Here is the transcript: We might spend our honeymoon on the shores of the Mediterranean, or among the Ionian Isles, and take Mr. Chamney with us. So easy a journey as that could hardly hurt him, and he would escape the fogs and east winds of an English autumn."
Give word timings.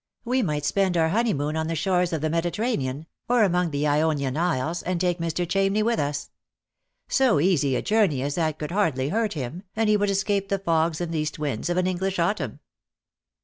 We 0.25 0.41
might 0.41 0.65
spend 0.65 0.97
our 0.97 1.09
honeymoon 1.09 1.55
on 1.55 1.67
the 1.67 1.75
shores 1.75 2.11
of 2.11 2.21
the 2.21 2.29
Mediterranean, 2.31 3.05
or 3.29 3.43
among 3.43 3.69
the 3.69 3.85
Ionian 3.85 4.35
Isles, 4.35 4.81
and 4.81 4.99
take 4.99 5.19
Mr. 5.19 5.45
Chamney 5.47 5.83
with 5.83 5.99
us. 5.99 6.31
So 7.07 7.39
easy 7.39 7.75
a 7.75 7.83
journey 7.83 8.23
as 8.23 8.33
that 8.33 8.57
could 8.57 8.71
hardly 8.71 9.09
hurt 9.09 9.33
him, 9.33 9.61
and 9.75 9.87
he 9.87 9.97
would 9.97 10.09
escape 10.09 10.49
the 10.49 10.57
fogs 10.57 11.01
and 11.01 11.13
east 11.13 11.37
winds 11.37 11.69
of 11.69 11.77
an 11.77 11.85
English 11.85 12.17
autumn." 12.17 12.61